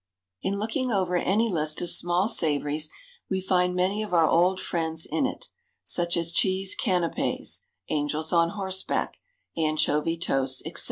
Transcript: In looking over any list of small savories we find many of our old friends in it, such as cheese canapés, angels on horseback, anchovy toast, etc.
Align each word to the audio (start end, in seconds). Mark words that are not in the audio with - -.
In 0.41 0.57
looking 0.57 0.91
over 0.91 1.15
any 1.15 1.47
list 1.51 1.79
of 1.79 1.91
small 1.91 2.27
savories 2.27 2.89
we 3.29 3.39
find 3.39 3.75
many 3.75 4.01
of 4.01 4.15
our 4.15 4.25
old 4.27 4.59
friends 4.59 5.05
in 5.05 5.27
it, 5.27 5.49
such 5.83 6.17
as 6.17 6.31
cheese 6.31 6.75
canapés, 6.75 7.59
angels 7.87 8.33
on 8.33 8.49
horseback, 8.49 9.19
anchovy 9.55 10.17
toast, 10.17 10.63
etc. 10.65 10.79